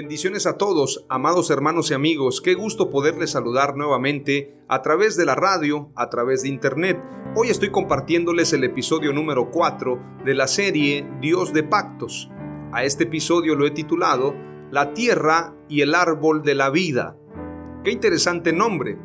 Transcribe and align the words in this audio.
Bendiciones 0.00 0.46
a 0.46 0.56
todos, 0.56 1.04
amados 1.08 1.50
hermanos 1.50 1.90
y 1.90 1.94
amigos. 1.94 2.40
Qué 2.40 2.54
gusto 2.54 2.88
poderles 2.88 3.32
saludar 3.32 3.76
nuevamente 3.76 4.54
a 4.68 4.80
través 4.80 5.16
de 5.16 5.24
la 5.24 5.34
radio, 5.34 5.90
a 5.96 6.08
través 6.08 6.42
de 6.42 6.50
internet. 6.50 7.02
Hoy 7.34 7.48
estoy 7.48 7.70
compartiéndoles 7.70 8.52
el 8.52 8.62
episodio 8.62 9.12
número 9.12 9.50
4 9.50 10.00
de 10.24 10.34
la 10.34 10.46
serie 10.46 11.04
Dios 11.20 11.52
de 11.52 11.64
Pactos. 11.64 12.30
A 12.70 12.84
este 12.84 13.04
episodio 13.04 13.56
lo 13.56 13.66
he 13.66 13.72
titulado 13.72 14.36
La 14.70 14.94
tierra 14.94 15.56
y 15.68 15.80
el 15.80 15.96
árbol 15.96 16.44
de 16.44 16.54
la 16.54 16.70
vida. 16.70 17.16
Qué 17.82 17.90
interesante 17.90 18.52
nombre, 18.52 19.00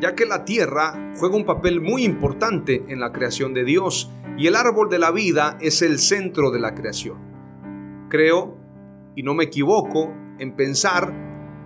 ya 0.00 0.14
que 0.14 0.24
la 0.24 0.44
tierra 0.44 1.14
juega 1.18 1.34
un 1.34 1.46
papel 1.46 1.80
muy 1.80 2.04
importante 2.04 2.84
en 2.86 3.00
la 3.00 3.10
creación 3.10 3.54
de 3.54 3.64
Dios 3.64 4.08
y 4.38 4.46
el 4.46 4.54
árbol 4.54 4.88
de 4.88 5.00
la 5.00 5.10
vida 5.10 5.58
es 5.60 5.82
el 5.82 5.98
centro 5.98 6.52
de 6.52 6.60
la 6.60 6.76
creación. 6.76 7.18
Creo 8.08 8.61
y 9.14 9.22
no 9.22 9.34
me 9.34 9.44
equivoco 9.44 10.12
en 10.38 10.56
pensar 10.56 11.14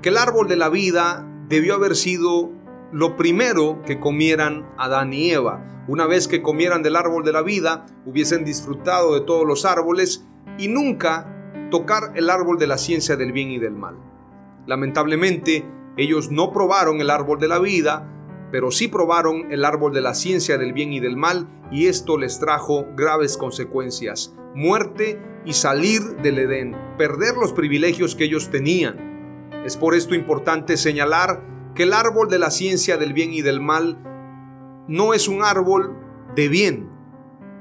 que 0.02 0.08
el 0.08 0.18
árbol 0.18 0.48
de 0.48 0.56
la 0.56 0.68
vida 0.68 1.26
debió 1.48 1.74
haber 1.74 1.96
sido 1.96 2.50
lo 2.92 3.16
primero 3.16 3.82
que 3.82 3.98
comieran 3.98 4.68
Adán 4.78 5.12
y 5.12 5.30
Eva. 5.30 5.84
Una 5.88 6.06
vez 6.06 6.28
que 6.28 6.42
comieran 6.42 6.82
del 6.82 6.96
árbol 6.96 7.24
de 7.24 7.32
la 7.32 7.42
vida, 7.42 7.86
hubiesen 8.04 8.44
disfrutado 8.44 9.14
de 9.14 9.20
todos 9.20 9.46
los 9.46 9.64
árboles 9.64 10.24
y 10.58 10.68
nunca 10.68 11.32
tocar 11.70 12.12
el 12.14 12.30
árbol 12.30 12.58
de 12.58 12.66
la 12.66 12.78
ciencia 12.78 13.16
del 13.16 13.32
bien 13.32 13.50
y 13.50 13.58
del 13.58 13.74
mal. 13.74 13.96
Lamentablemente, 14.66 15.64
ellos 15.96 16.30
no 16.30 16.52
probaron 16.52 17.00
el 17.00 17.10
árbol 17.10 17.38
de 17.38 17.48
la 17.48 17.58
vida, 17.58 18.08
pero 18.50 18.70
sí 18.70 18.88
probaron 18.88 19.50
el 19.50 19.64
árbol 19.64 19.92
de 19.92 20.00
la 20.00 20.14
ciencia 20.14 20.58
del 20.58 20.72
bien 20.72 20.92
y 20.92 21.00
del 21.00 21.16
mal 21.16 21.48
y 21.70 21.86
esto 21.86 22.16
les 22.16 22.38
trajo 22.38 22.86
graves 22.96 23.36
consecuencias, 23.36 24.34
muerte 24.54 25.20
y 25.44 25.52
salir 25.52 26.02
del 26.22 26.38
Edén, 26.38 26.76
perder 26.98 27.36
los 27.36 27.52
privilegios 27.52 28.14
que 28.14 28.24
ellos 28.24 28.50
tenían. 28.50 29.50
Es 29.64 29.76
por 29.76 29.94
esto 29.94 30.14
importante 30.14 30.76
señalar 30.76 31.42
que 31.74 31.84
el 31.84 31.92
árbol 31.92 32.28
de 32.28 32.38
la 32.38 32.50
ciencia 32.50 32.96
del 32.96 33.12
bien 33.12 33.32
y 33.32 33.42
del 33.42 33.60
mal 33.60 33.98
no 34.88 35.14
es 35.14 35.28
un 35.28 35.42
árbol 35.42 35.96
de 36.34 36.48
bien. 36.48 36.90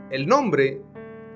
El 0.09 0.27
nombre, 0.27 0.81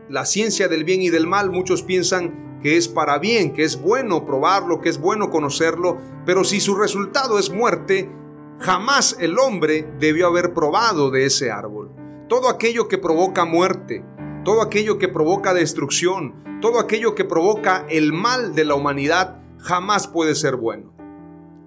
la 0.08 0.26
ciencia 0.26 0.68
del 0.68 0.84
bien 0.84 1.02
y 1.02 1.10
del 1.10 1.28
mal, 1.28 1.52
muchos 1.52 1.84
piensan 1.84 2.60
que 2.62 2.78
es 2.78 2.88
para 2.88 3.20
bien, 3.20 3.54
que 3.54 3.64
es 3.64 3.81
bueno 3.81 4.26
probarlo, 4.26 4.81
que 4.81 4.90
es 4.90 5.00
bueno 5.00 5.30
conocerlo, 5.30 5.98
pero 6.26 6.44
si 6.44 6.60
su 6.60 6.76
resultado 6.76 7.40
es 7.40 7.50
muerte, 7.50 8.10
jamás 8.59 9.18
el 9.20 9.40
hombre 9.40 9.92
debió 10.00 10.28
haber 10.28 10.53
probado 10.53 11.09
de 11.12 11.25
ese 11.25 11.52
árbol. 11.52 11.92
Todo 12.28 12.50
aquello 12.50 12.88
que 12.88 12.97
provoca 12.97 13.46
muerte, 13.46 14.06
todo 14.44 14.62
aquello 14.62 14.97
que 14.97 15.08
provoca 15.08 15.53
destrucción, 15.53 16.59
todo 16.62 16.80
aquello 16.80 17.16
que 17.16 17.25
provoca 17.25 17.86
el 17.90 18.14
mal 18.14 18.53
de 18.53 18.66
la 18.66 18.75
humanidad, 18.75 19.42
jamás 19.58 20.08
puede 20.08 20.36
ser 20.36 20.56
bueno. 20.58 20.94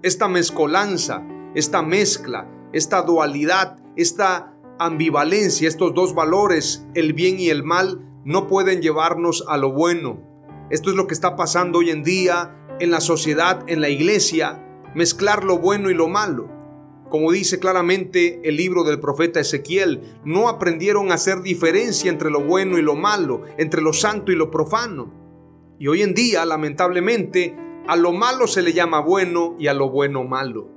Esta 0.03 0.29
mezcolanza, 0.29 1.27
esta 1.55 1.83
mezcla, 1.83 2.49
esta 2.73 3.03
dualidad, 3.03 3.79
esta 3.97 4.55
ambivalencia, 4.79 5.69
estos 5.69 5.95
dos 5.95 6.15
valores, 6.15 6.87
el 6.95 7.13
bien 7.13 7.39
y 7.39 7.49
el 7.49 7.63
mal, 7.63 8.09
no 8.25 8.47
pueden 8.47 8.83
llevarnos 8.83 9.45
a 9.49 9.57
lo 9.57 9.73
bueno. 9.73 10.21
Esto 10.71 10.91
es 10.91 10.97
lo 10.97 11.07
que 11.07 11.15
está 11.15 11.37
pasando 11.37 11.79
hoy 11.81 11.91
en 11.91 12.03
día 12.03 12.57
en 12.81 12.91
la 12.91 13.01
sociedad, 13.01 13.63
en 13.67 13.81
la 13.81 13.89
iglesia, 13.89 14.65
mezclar 14.95 15.45
lo 15.45 15.59
bueno 15.59 15.91
y 15.91 15.95
lo 15.95 16.09
malo. 16.09 16.62
Como 17.13 17.31
dice 17.31 17.61
claramente 17.61 18.41
el 18.43 18.57
libro 18.57 18.85
del 18.85 18.99
profeta 18.99 19.39
Ezequiel, 19.39 20.01
no 20.25 20.49
aprendieron 20.49 21.11
a 21.11 21.17
hacer 21.17 21.43
diferencia 21.43 22.11
entre 22.11 22.31
lo 22.31 22.41
bueno 22.41 22.79
y 22.79 22.83
lo 22.83 22.95
malo, 22.95 23.43
entre 23.59 23.83
lo 23.83 23.93
santo 23.93 24.33
y 24.33 24.35
lo 24.35 24.51
profano. 24.51 25.13
Y 25.79 25.89
hoy 25.89 26.01
en 26.01 26.15
día, 26.15 26.47
lamentablemente, 26.47 27.55
a 27.87 27.97
lo 27.97 28.13
malo 28.13 28.47
se 28.47 28.63
le 28.63 28.73
llama 28.73 29.01
bueno 29.01 29.57
y 29.59 29.67
a 29.67 29.75
lo 29.75 29.91
bueno 29.91 30.25
malo. 30.25 30.71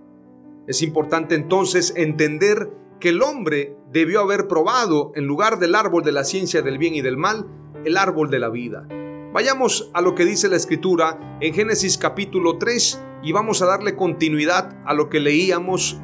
Es 0.67 0.81
importante 0.81 1.35
entonces 1.35 1.93
entender 1.95 2.69
que 2.99 3.09
el 3.09 3.21
hombre 3.21 3.77
debió 3.93 4.19
haber 4.19 4.49
probado, 4.49 5.13
en 5.15 5.27
lugar 5.27 5.57
del 5.57 5.73
árbol 5.73 6.03
de 6.03 6.11
la 6.11 6.25
ciencia 6.25 6.61
del 6.61 6.77
bien 6.77 6.95
y 6.95 7.01
del 7.01 7.15
mal, 7.15 7.47
el 7.85 7.95
árbol 7.95 8.29
de 8.29 8.39
la 8.39 8.49
vida. 8.49 8.85
Vayamos 9.31 9.89
a 9.93 10.01
lo 10.01 10.15
que 10.15 10.25
dice 10.25 10.49
la 10.49 10.57
escritura 10.57 11.37
en 11.39 11.53
Génesis 11.53 11.97
capítulo 11.97 12.57
3 12.57 13.01
y 13.23 13.31
vamos 13.31 13.61
a 13.61 13.67
darle 13.67 13.95
continuidad 13.95 14.77
a 14.85 14.93
lo 14.93 15.07
que 15.07 15.21
leíamos 15.21 16.01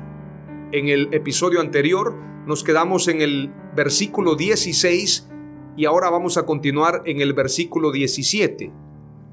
en 0.71 0.87
el 0.87 1.13
episodio 1.13 1.59
anterior 1.59 2.15
nos 2.45 2.63
quedamos 2.63 3.07
en 3.07 3.21
el 3.21 3.51
versículo 3.75 4.35
16 4.35 5.27
y 5.75 5.85
ahora 5.85 6.09
vamos 6.09 6.37
a 6.37 6.45
continuar 6.45 7.01
en 7.05 7.21
el 7.21 7.33
versículo 7.33 7.91
17. 7.91 8.71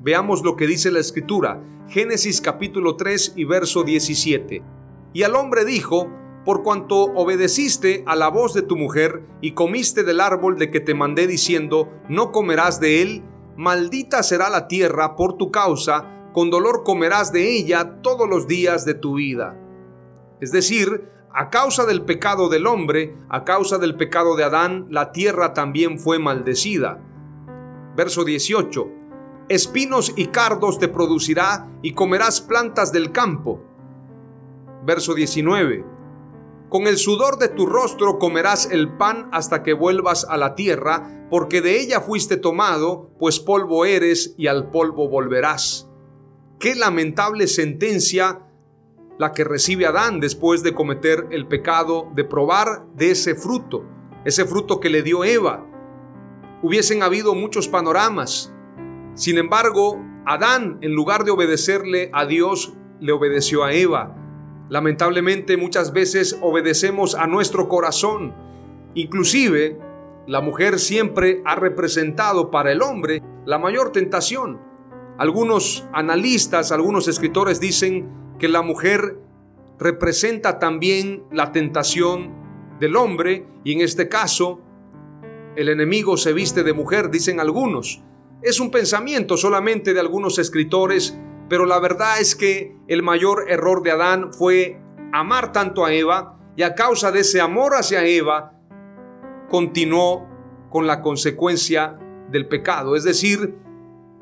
Veamos 0.02 0.42
lo 0.42 0.56
que 0.56 0.66
dice 0.66 0.90
la 0.90 1.00
escritura, 1.00 1.62
Génesis 1.88 2.40
capítulo 2.40 2.96
3 2.96 3.34
y 3.36 3.44
verso 3.44 3.82
17. 3.84 4.62
Y 5.12 5.22
al 5.22 5.34
hombre 5.36 5.64
dijo, 5.64 6.08
por 6.44 6.62
cuanto 6.62 7.04
obedeciste 7.04 8.04
a 8.06 8.16
la 8.16 8.28
voz 8.28 8.54
de 8.54 8.62
tu 8.62 8.76
mujer 8.76 9.22
y 9.40 9.52
comiste 9.52 10.02
del 10.02 10.20
árbol 10.20 10.58
de 10.58 10.70
que 10.70 10.80
te 10.80 10.94
mandé 10.94 11.26
diciendo, 11.26 11.88
no 12.08 12.32
comerás 12.32 12.80
de 12.80 13.02
él, 13.02 13.24
maldita 13.56 14.22
será 14.22 14.50
la 14.50 14.68
tierra 14.68 15.16
por 15.16 15.36
tu 15.36 15.50
causa, 15.50 16.30
con 16.32 16.50
dolor 16.50 16.84
comerás 16.84 17.32
de 17.32 17.56
ella 17.56 18.00
todos 18.02 18.28
los 18.28 18.46
días 18.46 18.84
de 18.84 18.94
tu 18.94 19.14
vida. 19.14 19.58
Es 20.40 20.52
decir, 20.52 21.17
a 21.32 21.50
causa 21.50 21.84
del 21.84 22.02
pecado 22.02 22.48
del 22.48 22.66
hombre, 22.66 23.16
a 23.28 23.44
causa 23.44 23.78
del 23.78 23.96
pecado 23.96 24.36
de 24.36 24.44
Adán, 24.44 24.86
la 24.90 25.12
tierra 25.12 25.52
también 25.52 25.98
fue 25.98 26.18
maldecida. 26.18 27.00
Verso 27.96 28.24
18. 28.24 28.88
Espinos 29.48 30.12
y 30.16 30.26
cardos 30.26 30.78
te 30.78 30.88
producirá 30.88 31.68
y 31.82 31.92
comerás 31.92 32.40
plantas 32.40 32.92
del 32.92 33.12
campo. 33.12 33.62
Verso 34.84 35.14
19. 35.14 35.84
Con 36.68 36.86
el 36.86 36.98
sudor 36.98 37.38
de 37.38 37.48
tu 37.48 37.66
rostro 37.66 38.18
comerás 38.18 38.70
el 38.70 38.96
pan 38.96 39.28
hasta 39.32 39.62
que 39.62 39.72
vuelvas 39.72 40.26
a 40.28 40.36
la 40.36 40.54
tierra, 40.54 41.26
porque 41.30 41.62
de 41.62 41.80
ella 41.80 42.00
fuiste 42.00 42.36
tomado, 42.36 43.10
pues 43.18 43.40
polvo 43.40 43.84
eres 43.84 44.34
y 44.36 44.48
al 44.48 44.70
polvo 44.70 45.08
volverás. 45.08 45.88
Qué 46.58 46.74
lamentable 46.74 47.46
sentencia 47.46 48.47
la 49.18 49.32
que 49.32 49.44
recibe 49.44 49.84
Adán 49.84 50.20
después 50.20 50.62
de 50.62 50.74
cometer 50.74 51.26
el 51.30 51.46
pecado 51.46 52.08
de 52.14 52.24
probar 52.24 52.86
de 52.94 53.10
ese 53.10 53.34
fruto, 53.34 53.84
ese 54.24 54.44
fruto 54.44 54.78
que 54.78 54.90
le 54.90 55.02
dio 55.02 55.24
Eva. 55.24 55.66
Hubiesen 56.62 57.02
habido 57.02 57.34
muchos 57.34 57.68
panoramas. 57.68 58.54
Sin 59.14 59.36
embargo, 59.36 60.00
Adán, 60.24 60.78
en 60.82 60.92
lugar 60.94 61.24
de 61.24 61.32
obedecerle 61.32 62.10
a 62.12 62.26
Dios, 62.26 62.74
le 63.00 63.12
obedeció 63.12 63.64
a 63.64 63.72
Eva. 63.72 64.14
Lamentablemente 64.68 65.56
muchas 65.56 65.92
veces 65.92 66.38
obedecemos 66.40 67.14
a 67.16 67.26
nuestro 67.26 67.68
corazón. 67.68 68.34
Inclusive, 68.94 69.78
la 70.26 70.40
mujer 70.40 70.78
siempre 70.78 71.42
ha 71.44 71.56
representado 71.56 72.50
para 72.50 72.70
el 72.70 72.82
hombre 72.82 73.22
la 73.46 73.58
mayor 73.58 73.90
tentación. 73.90 74.60
Algunos 75.16 75.88
analistas, 75.92 76.70
algunos 76.70 77.08
escritores 77.08 77.58
dicen 77.58 78.27
que 78.38 78.48
la 78.48 78.62
mujer 78.62 79.18
representa 79.78 80.58
también 80.58 81.24
la 81.30 81.52
tentación 81.52 82.32
del 82.80 82.96
hombre 82.96 83.46
y 83.64 83.72
en 83.72 83.80
este 83.80 84.08
caso 84.08 84.60
el 85.56 85.68
enemigo 85.68 86.16
se 86.16 86.32
viste 86.32 86.62
de 86.62 86.72
mujer, 86.72 87.10
dicen 87.10 87.40
algunos. 87.40 88.02
Es 88.42 88.60
un 88.60 88.70
pensamiento 88.70 89.36
solamente 89.36 89.92
de 89.92 90.00
algunos 90.00 90.38
escritores, 90.38 91.18
pero 91.48 91.66
la 91.66 91.80
verdad 91.80 92.20
es 92.20 92.36
que 92.36 92.76
el 92.86 93.02
mayor 93.02 93.46
error 93.48 93.82
de 93.82 93.90
Adán 93.90 94.32
fue 94.32 94.80
amar 95.12 95.52
tanto 95.52 95.84
a 95.84 95.92
Eva 95.92 96.38
y 96.56 96.62
a 96.62 96.74
causa 96.74 97.10
de 97.10 97.20
ese 97.20 97.40
amor 97.40 97.74
hacia 97.74 98.04
Eva 98.04 98.52
continuó 99.48 100.28
con 100.70 100.86
la 100.86 101.02
consecuencia 101.02 101.98
del 102.30 102.46
pecado. 102.46 102.94
Es 102.94 103.04
decir, 103.04 103.56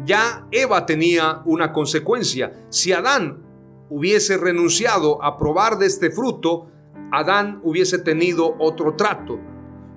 ya 0.05 0.47
Eva 0.51 0.87
tenía 0.87 1.43
una 1.45 1.73
consecuencia. 1.73 2.53
Si 2.71 2.93
Adán 2.93 3.46
hubiese 3.89 4.37
renunciado 4.37 5.23
a 5.23 5.37
probar 5.37 5.79
de 5.79 5.87
este 5.87 6.11
fruto, 6.11 6.69
Adán 7.13 7.61
hubiese 7.63 7.99
tenido 7.99 8.57
otro 8.59 8.95
trato, 8.97 9.39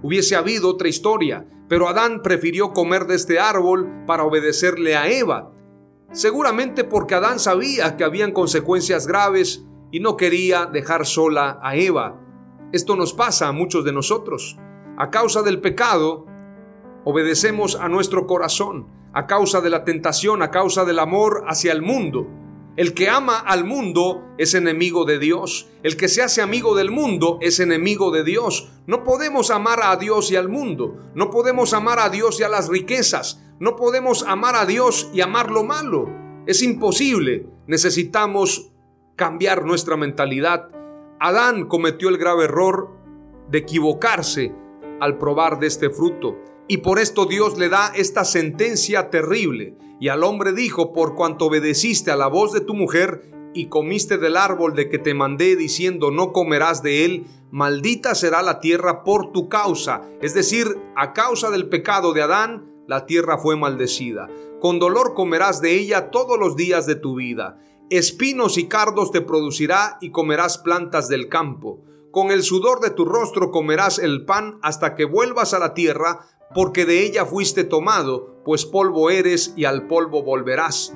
hubiese 0.02 0.36
habido 0.36 0.70
otra 0.70 0.88
historia, 0.88 1.46
pero 1.68 1.88
Adán 1.88 2.22
prefirió 2.22 2.74
comer 2.74 3.06
de 3.06 3.16
este 3.16 3.40
árbol 3.40 4.04
para 4.06 4.24
obedecerle 4.24 4.96
a 4.96 5.08
Eva, 5.08 5.52
seguramente 6.12 6.84
porque 6.84 7.16
Adán 7.16 7.40
sabía 7.40 7.98
que 7.98 8.04
habían 8.04 8.32
consecuencias 8.32 9.08
graves 9.08 9.66
y 9.92 10.00
no 10.00 10.18
quería 10.18 10.66
dejar 10.66 11.06
sola 11.06 11.60
a 11.62 11.76
Eva. 11.76 12.20
Esto 12.72 12.96
nos 12.96 13.14
pasa 13.14 13.48
a 13.48 13.52
muchos 13.52 13.84
de 13.84 13.92
nosotros. 13.92 14.58
A 14.98 15.10
causa 15.10 15.42
del 15.42 15.62
pecado, 15.62 16.26
obedecemos 17.04 17.76
a 17.76 17.90
nuestro 17.90 18.28
corazón, 18.28 18.88
a 19.14 19.26
causa 19.26 19.62
de 19.62 19.70
la 19.72 19.84
tentación, 19.84 20.42
a 20.44 20.52
causa 20.52 20.86
del 20.86 21.00
amor 21.00 21.44
hacia 21.48 21.72
el 21.72 21.82
mundo. 21.82 22.28
El 22.80 22.94
que 22.94 23.10
ama 23.10 23.38
al 23.38 23.66
mundo 23.66 24.24
es 24.38 24.54
enemigo 24.54 25.04
de 25.04 25.20
Dios. 25.20 25.68
El 25.84 25.98
que 25.98 26.08
se 26.08 26.22
hace 26.22 26.42
amigo 26.42 26.78
del 26.78 26.92
mundo 26.92 27.38
es 27.42 27.60
enemigo 27.60 28.10
de 28.10 28.24
Dios. 28.24 28.72
No 28.88 29.04
podemos 29.04 29.52
amar 29.52 29.82
a 29.84 29.98
Dios 29.98 30.32
y 30.32 30.38
al 30.38 30.48
mundo. 30.48 30.96
No 31.14 31.30
podemos 31.30 31.74
amar 31.74 32.00
a 32.00 32.08
Dios 32.08 32.40
y 32.40 32.44
a 32.44 32.48
las 32.48 32.70
riquezas. 32.70 33.44
No 33.60 33.76
podemos 33.76 34.24
amar 34.24 34.56
a 34.56 34.66
Dios 34.66 35.10
y 35.14 35.20
amar 35.20 35.52
lo 35.52 35.66
malo. 35.66 36.08
Es 36.48 36.64
imposible. 36.64 37.48
Necesitamos 37.68 38.72
cambiar 39.18 39.66
nuestra 39.66 39.98
mentalidad. 39.98 40.70
Adán 41.20 41.68
cometió 41.68 42.08
el 42.08 42.18
grave 42.18 42.46
error 42.46 42.92
de 43.50 43.58
equivocarse 43.58 44.56
al 45.02 45.18
probar 45.18 45.60
de 45.60 45.68
este 45.68 45.90
fruto. 45.90 46.38
Y 46.72 46.78
por 46.78 47.00
esto 47.00 47.26
Dios 47.26 47.58
le 47.58 47.68
da 47.68 47.92
esta 47.96 48.24
sentencia 48.24 49.10
terrible. 49.10 49.76
Y 50.00 50.10
al 50.10 50.24
hombre 50.24 50.54
dijo, 50.54 50.94
por 50.94 51.16
cuanto 51.16 51.46
obedeciste 51.48 52.12
a 52.12 52.16
la 52.16 52.28
voz 52.28 52.54
de 52.54 52.62
tu 52.62 52.76
mujer 52.76 53.24
y 53.56 53.70
comiste 53.70 54.20
del 54.20 54.38
árbol 54.38 54.76
de 54.76 54.88
que 54.88 55.00
te 55.00 55.16
mandé 55.16 55.56
diciendo 55.56 56.12
no 56.12 56.32
comerás 56.32 56.84
de 56.84 57.06
él, 57.06 57.26
maldita 57.50 58.14
será 58.14 58.44
la 58.44 58.60
tierra 58.60 59.04
por 59.04 59.32
tu 59.32 59.50
causa. 59.50 60.04
Es 60.22 60.36
decir, 60.36 60.80
a 60.96 61.14
causa 61.14 61.50
del 61.50 61.70
pecado 61.70 62.14
de 62.14 62.22
Adán, 62.22 62.72
la 62.88 63.08
tierra 63.08 63.40
fue 63.40 63.58
maldecida. 63.58 64.28
Con 64.62 64.78
dolor 64.78 65.16
comerás 65.16 65.62
de 65.62 65.74
ella 65.74 66.12
todos 66.12 66.38
los 66.38 66.56
días 66.56 66.86
de 66.86 66.96
tu 66.96 67.16
vida. 67.16 67.60
Espinos 67.90 68.60
y 68.60 68.68
cardos 68.68 69.12
te 69.12 69.22
producirá 69.22 69.98
y 70.02 70.12
comerás 70.12 70.60
plantas 70.60 71.10
del 71.10 71.30
campo. 71.30 71.82
Con 72.12 72.30
el 72.30 72.44
sudor 72.44 72.80
de 72.80 72.92
tu 72.92 73.06
rostro 73.06 73.50
comerás 73.50 73.98
el 73.98 74.26
pan 74.26 74.60
hasta 74.62 74.94
que 74.94 75.06
vuelvas 75.06 75.56
a 75.56 75.60
la 75.60 75.74
tierra, 75.74 76.28
porque 76.54 76.86
de 76.86 77.04
ella 77.04 77.26
fuiste 77.26 77.64
tomado, 77.64 78.42
pues 78.44 78.66
polvo 78.66 79.10
eres 79.12 79.54
y 79.56 79.66
al 79.66 79.86
polvo 79.88 80.24
volverás. 80.24 80.94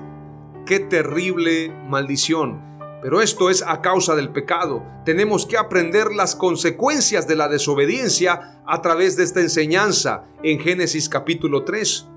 Qué 0.66 0.80
terrible 0.80 1.72
maldición. 1.88 2.62
Pero 3.04 3.22
esto 3.22 3.50
es 3.50 3.64
a 3.68 3.82
causa 3.82 4.16
del 4.16 4.32
pecado. 4.32 4.84
Tenemos 5.06 5.46
que 5.46 5.58
aprender 5.58 6.14
las 6.14 6.36
consecuencias 6.36 7.28
de 7.28 7.36
la 7.36 7.50
desobediencia 7.50 8.62
a 8.66 8.82
través 8.82 9.18
de 9.18 9.26
esta 9.26 9.42
enseñanza 9.42 10.24
en 10.42 10.60
Génesis 10.60 11.10
capítulo 11.10 11.66
3. 11.66 12.08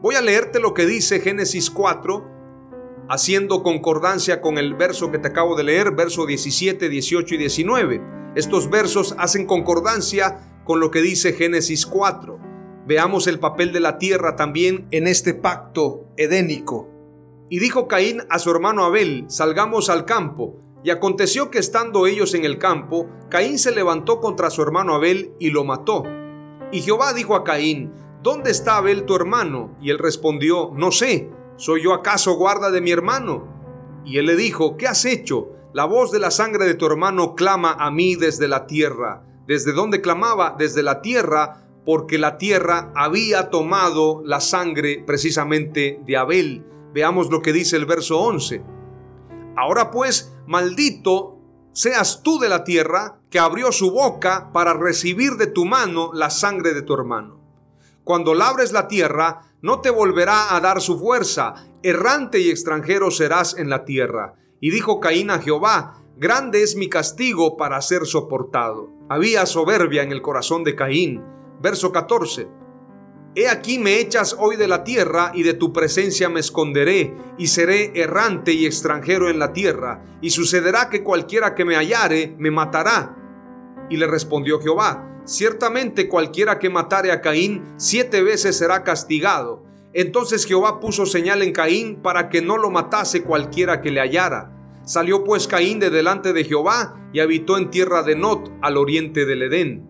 Voy 0.00 0.14
a 0.14 0.22
leerte 0.22 0.58
lo 0.58 0.74
que 0.74 0.86
dice 0.86 1.20
Génesis 1.20 1.70
4, 1.70 2.24
haciendo 3.10 3.62
concordancia 3.62 4.40
con 4.40 4.58
el 4.58 4.74
verso 4.74 5.10
que 5.10 5.18
te 5.18 5.28
acabo 5.28 5.54
de 5.54 5.64
leer, 5.64 5.92
verso 5.92 6.24
17, 6.24 6.88
18 6.88 7.34
y 7.34 7.38
19. 7.38 8.02
Estos 8.34 8.70
versos 8.70 9.14
hacen 9.18 9.44
concordancia 9.44 10.57
con 10.68 10.80
lo 10.80 10.90
que 10.90 11.00
dice 11.00 11.32
Génesis 11.32 11.86
4. 11.86 12.38
Veamos 12.86 13.26
el 13.26 13.40
papel 13.40 13.72
de 13.72 13.80
la 13.80 13.96
tierra 13.96 14.36
también 14.36 14.86
en 14.90 15.06
este 15.06 15.32
pacto 15.32 16.04
edénico. 16.18 16.90
Y 17.48 17.58
dijo 17.58 17.88
Caín 17.88 18.20
a 18.28 18.38
su 18.38 18.50
hermano 18.50 18.84
Abel, 18.84 19.24
salgamos 19.28 19.88
al 19.88 20.04
campo. 20.04 20.60
Y 20.84 20.90
aconteció 20.90 21.50
que 21.50 21.58
estando 21.58 22.06
ellos 22.06 22.34
en 22.34 22.44
el 22.44 22.58
campo, 22.58 23.08
Caín 23.30 23.58
se 23.58 23.72
levantó 23.72 24.20
contra 24.20 24.50
su 24.50 24.60
hermano 24.60 24.94
Abel 24.94 25.32
y 25.38 25.48
lo 25.48 25.64
mató. 25.64 26.02
Y 26.70 26.82
Jehová 26.82 27.14
dijo 27.14 27.34
a 27.34 27.44
Caín, 27.44 27.94
¿dónde 28.22 28.50
está 28.50 28.76
Abel 28.76 29.06
tu 29.06 29.16
hermano? 29.16 29.74
Y 29.80 29.88
él 29.88 29.98
respondió, 29.98 30.72
no 30.74 30.92
sé, 30.92 31.30
¿soy 31.56 31.84
yo 31.84 31.94
acaso 31.94 32.34
guarda 32.34 32.70
de 32.70 32.82
mi 32.82 32.90
hermano? 32.90 34.02
Y 34.04 34.18
él 34.18 34.26
le 34.26 34.36
dijo, 34.36 34.76
¿qué 34.76 34.86
has 34.86 35.06
hecho? 35.06 35.48
La 35.72 35.86
voz 35.86 36.12
de 36.12 36.18
la 36.18 36.30
sangre 36.30 36.66
de 36.66 36.74
tu 36.74 36.84
hermano 36.84 37.34
clama 37.34 37.72
a 37.72 37.90
mí 37.90 38.16
desde 38.16 38.48
la 38.48 38.66
tierra. 38.66 39.24
¿Desde 39.48 39.72
dónde 39.72 40.02
clamaba? 40.02 40.56
Desde 40.58 40.82
la 40.82 41.00
tierra, 41.00 41.64
porque 41.86 42.18
la 42.18 42.36
tierra 42.36 42.92
había 42.94 43.48
tomado 43.48 44.20
la 44.22 44.42
sangre 44.42 45.02
precisamente 45.06 46.02
de 46.06 46.16
Abel. 46.18 46.66
Veamos 46.92 47.30
lo 47.30 47.40
que 47.40 47.54
dice 47.54 47.76
el 47.76 47.86
verso 47.86 48.20
11. 48.20 48.62
Ahora 49.56 49.90
pues, 49.90 50.34
maldito 50.46 51.38
seas 51.72 52.22
tú 52.22 52.38
de 52.38 52.50
la 52.50 52.62
tierra 52.62 53.20
que 53.30 53.38
abrió 53.38 53.72
su 53.72 53.90
boca 53.90 54.50
para 54.52 54.74
recibir 54.74 55.38
de 55.38 55.46
tu 55.46 55.64
mano 55.64 56.10
la 56.12 56.28
sangre 56.28 56.74
de 56.74 56.82
tu 56.82 56.92
hermano. 56.92 57.40
Cuando 58.04 58.34
labres 58.34 58.72
la 58.72 58.86
tierra, 58.86 59.54
no 59.62 59.80
te 59.80 59.88
volverá 59.88 60.54
a 60.54 60.60
dar 60.60 60.82
su 60.82 60.98
fuerza, 60.98 61.54
errante 61.82 62.38
y 62.38 62.50
extranjero 62.50 63.10
serás 63.10 63.56
en 63.56 63.70
la 63.70 63.86
tierra. 63.86 64.34
Y 64.60 64.70
dijo 64.70 65.00
Caín 65.00 65.30
a 65.30 65.38
Jehová, 65.38 66.02
grande 66.18 66.62
es 66.62 66.76
mi 66.76 66.90
castigo 66.90 67.56
para 67.56 67.80
ser 67.80 68.04
soportado. 68.04 68.97
Había 69.10 69.46
soberbia 69.46 70.02
en 70.02 70.12
el 70.12 70.20
corazón 70.20 70.64
de 70.64 70.74
Caín. 70.74 71.24
Verso 71.62 71.92
14. 71.92 72.46
He 73.34 73.48
aquí 73.48 73.78
me 73.78 74.00
echas 74.00 74.36
hoy 74.38 74.56
de 74.56 74.68
la 74.68 74.84
tierra 74.84 75.32
y 75.34 75.44
de 75.44 75.54
tu 75.54 75.72
presencia 75.72 76.28
me 76.28 76.40
esconderé 76.40 77.14
y 77.38 77.46
seré 77.46 77.92
errante 77.94 78.52
y 78.52 78.66
extranjero 78.66 79.30
en 79.30 79.38
la 79.38 79.54
tierra 79.54 80.02
y 80.20 80.28
sucederá 80.28 80.90
que 80.90 81.02
cualquiera 81.02 81.54
que 81.54 81.64
me 81.64 81.76
hallare 81.76 82.34
me 82.38 82.50
matará. 82.50 83.16
Y 83.88 83.96
le 83.96 84.06
respondió 84.06 84.60
Jehová, 84.60 85.22
ciertamente 85.24 86.06
cualquiera 86.06 86.58
que 86.58 86.68
matare 86.68 87.10
a 87.10 87.22
Caín 87.22 87.64
siete 87.78 88.22
veces 88.22 88.58
será 88.58 88.84
castigado. 88.84 89.64
Entonces 89.94 90.44
Jehová 90.44 90.80
puso 90.80 91.06
señal 91.06 91.42
en 91.42 91.52
Caín 91.52 92.02
para 92.02 92.28
que 92.28 92.42
no 92.42 92.58
lo 92.58 92.70
matase 92.70 93.22
cualquiera 93.22 93.80
que 93.80 93.90
le 93.90 94.00
hallara. 94.00 94.57
Salió 94.88 95.22
pues 95.22 95.46
Caín 95.46 95.80
de 95.80 95.90
delante 95.90 96.32
de 96.32 96.44
Jehová 96.44 97.10
y 97.12 97.20
habitó 97.20 97.58
en 97.58 97.68
tierra 97.68 98.02
de 98.02 98.16
Not, 98.16 98.50
al 98.62 98.78
oriente 98.78 99.26
del 99.26 99.42
Edén. 99.42 99.86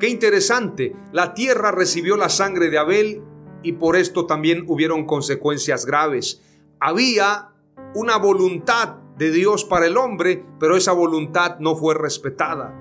Qué 0.00 0.08
interesante, 0.08 0.96
la 1.12 1.34
tierra 1.34 1.70
recibió 1.70 2.16
la 2.16 2.30
sangre 2.30 2.70
de 2.70 2.78
Abel 2.78 3.22
y 3.62 3.72
por 3.72 3.96
esto 3.96 4.24
también 4.24 4.64
hubieron 4.68 5.04
consecuencias 5.04 5.84
graves. 5.84 6.40
Había 6.80 7.50
una 7.94 8.16
voluntad 8.16 8.94
de 9.18 9.30
Dios 9.30 9.66
para 9.66 9.84
el 9.84 9.98
hombre, 9.98 10.46
pero 10.58 10.78
esa 10.78 10.92
voluntad 10.92 11.58
no 11.58 11.76
fue 11.76 11.94
respetada. 11.94 12.74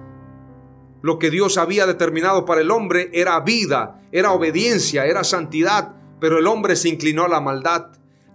Lo 1.01 1.19
que 1.19 1.29
Dios 1.29 1.57
había 1.57 1.85
determinado 1.85 2.45
para 2.45 2.61
el 2.61 2.71
hombre 2.71 3.09
era 3.11 3.37
vida, 3.41 4.03
era 4.13 4.31
obediencia, 4.31 5.05
era 5.05 5.25
santidad, 5.25 5.97
pero 6.21 6.37
el 6.37 6.47
hombre 6.47 6.77
se 6.77 6.87
inclinó 6.87 7.25
a 7.25 7.29
la 7.29 7.41
maldad. 7.41 7.87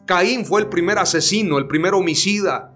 Caín 0.05 0.45
fue 0.45 0.61
el 0.61 0.69
primer 0.69 0.99
asesino, 0.99 1.57
el 1.57 1.67
primer 1.67 1.95
homicida, 1.95 2.74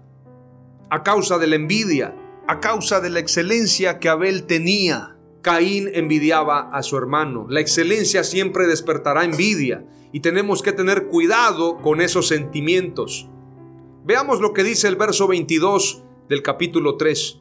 a 0.89 1.03
causa 1.03 1.37
de 1.37 1.47
la 1.47 1.55
envidia, 1.55 2.15
a 2.47 2.59
causa 2.59 2.99
de 2.99 3.09
la 3.09 3.19
excelencia 3.19 3.99
que 3.99 4.09
Abel 4.09 4.45
tenía. 4.45 5.15
Caín 5.41 5.89
envidiaba 5.93 6.69
a 6.71 6.83
su 6.83 6.97
hermano. 6.97 7.45
La 7.47 7.61
excelencia 7.61 8.23
siempre 8.23 8.67
despertará 8.67 9.23
envidia 9.23 9.85
y 10.11 10.19
tenemos 10.19 10.61
que 10.61 10.73
tener 10.73 11.07
cuidado 11.07 11.77
con 11.77 12.01
esos 12.01 12.27
sentimientos. 12.27 13.29
Veamos 14.03 14.41
lo 14.41 14.53
que 14.53 14.63
dice 14.63 14.87
el 14.87 14.95
verso 14.95 15.27
22 15.27 16.03
del 16.27 16.41
capítulo 16.41 16.97
3. 16.97 17.39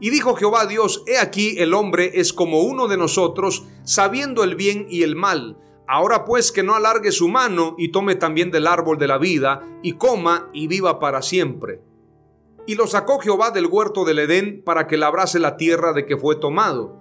Y 0.00 0.10
dijo 0.10 0.36
Jehová 0.36 0.66
Dios, 0.66 1.02
he 1.06 1.18
aquí 1.18 1.56
el 1.58 1.74
hombre 1.74 2.12
es 2.14 2.32
como 2.32 2.60
uno 2.62 2.86
de 2.86 2.96
nosotros, 2.96 3.66
sabiendo 3.82 4.44
el 4.44 4.54
bien 4.54 4.86
y 4.88 5.02
el 5.02 5.16
mal. 5.16 5.58
Ahora 5.88 6.24
pues 6.24 6.52
que 6.52 6.62
no 6.62 6.74
alargue 6.74 7.10
su 7.10 7.28
mano 7.28 7.74
y 7.76 7.88
tome 7.88 8.14
también 8.14 8.50
del 8.50 8.66
árbol 8.66 8.98
de 8.98 9.08
la 9.08 9.18
vida, 9.18 9.66
y 9.82 9.94
coma 9.94 10.50
y 10.52 10.68
viva 10.68 11.00
para 11.00 11.22
siempre. 11.22 11.82
Y 12.68 12.74
lo 12.74 12.86
sacó 12.86 13.18
Jehová 13.18 13.50
del 13.50 13.64
huerto 13.64 14.04
del 14.04 14.18
Edén 14.18 14.62
para 14.62 14.86
que 14.86 14.98
labrase 14.98 15.38
la 15.38 15.56
tierra 15.56 15.94
de 15.94 16.04
que 16.04 16.18
fue 16.18 16.36
tomado. 16.36 17.00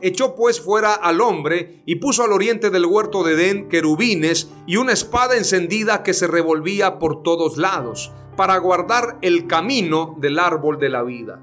Echó 0.00 0.36
pues 0.36 0.60
fuera 0.60 0.94
al 0.94 1.20
hombre 1.20 1.82
y 1.84 1.96
puso 1.96 2.22
al 2.22 2.32
oriente 2.32 2.70
del 2.70 2.86
huerto 2.86 3.24
de 3.24 3.32
Edén 3.32 3.68
querubines 3.68 4.52
y 4.68 4.76
una 4.76 4.92
espada 4.92 5.36
encendida 5.36 6.04
que 6.04 6.14
se 6.14 6.28
revolvía 6.28 7.00
por 7.00 7.24
todos 7.24 7.56
lados 7.56 8.12
para 8.36 8.56
guardar 8.58 9.18
el 9.20 9.48
camino 9.48 10.14
del 10.20 10.38
árbol 10.38 10.78
de 10.78 10.90
la 10.90 11.02
vida. 11.02 11.42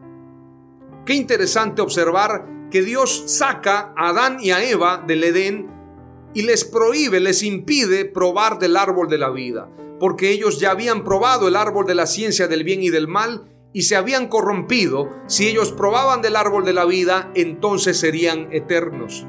Qué 1.06 1.16
interesante 1.16 1.82
observar 1.82 2.70
que 2.72 2.82
Dios 2.82 3.26
saca 3.28 3.94
a 3.98 4.12
Adán 4.12 4.38
y 4.40 4.52
a 4.52 4.64
Eva 4.64 5.04
del 5.06 5.26
Edén 5.26 5.70
y 6.34 6.44
les 6.44 6.64
prohíbe, 6.64 7.20
les 7.20 7.44
impide 7.44 8.06
probar 8.06 8.60
del 8.60 8.78
árbol 8.78 9.10
de 9.10 9.18
la 9.18 9.30
vida, 9.30 9.70
porque 10.00 10.32
ellos 10.32 10.58
ya 10.58 10.72
habían 10.72 11.04
probado 11.04 11.50
el 11.50 11.58
árbol 11.58 11.86
de 11.86 11.96
la 11.96 12.08
ciencia 12.08 12.48
del 12.48 12.64
bien 12.64 12.82
y 12.82 12.92
del 12.92 13.10
mal 13.10 13.57
y 13.78 13.84
se 13.84 13.96
habían 13.96 14.28
corrompido, 14.28 15.12
si 15.28 15.48
ellos 15.48 15.72
probaban 15.72 16.24
del 16.24 16.36
árbol 16.36 16.66
de 16.66 16.74
la 16.74 16.84
vida, 16.86 17.30
entonces 17.36 18.00
serían 18.00 18.48
eternos. 18.52 19.28